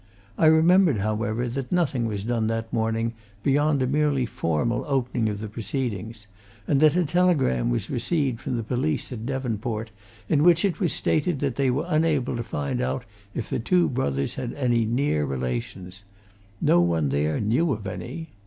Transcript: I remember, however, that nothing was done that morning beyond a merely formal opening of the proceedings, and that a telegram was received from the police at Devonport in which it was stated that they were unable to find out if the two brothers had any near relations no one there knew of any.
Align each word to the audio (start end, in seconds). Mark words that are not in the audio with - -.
I 0.35 0.47
remember, 0.47 0.93
however, 0.93 1.47
that 1.47 1.71
nothing 1.71 2.07
was 2.07 2.23
done 2.23 2.47
that 2.47 2.73
morning 2.73 3.13
beyond 3.43 3.83
a 3.83 3.85
merely 3.85 4.25
formal 4.25 4.83
opening 4.87 5.29
of 5.29 5.41
the 5.41 5.47
proceedings, 5.47 6.25
and 6.67 6.79
that 6.79 6.95
a 6.95 7.05
telegram 7.05 7.69
was 7.69 7.87
received 7.91 8.39
from 8.41 8.57
the 8.57 8.63
police 8.63 9.11
at 9.11 9.27
Devonport 9.27 9.91
in 10.27 10.41
which 10.43 10.65
it 10.65 10.79
was 10.79 10.91
stated 10.91 11.39
that 11.41 11.55
they 11.55 11.69
were 11.69 11.85
unable 11.87 12.35
to 12.35 12.41
find 12.41 12.81
out 12.81 13.05
if 13.35 13.47
the 13.47 13.59
two 13.59 13.87
brothers 13.87 14.33
had 14.33 14.53
any 14.53 14.85
near 14.85 15.23
relations 15.23 16.03
no 16.59 16.79
one 16.81 17.09
there 17.09 17.39
knew 17.39 17.71
of 17.71 17.85
any. 17.85 18.29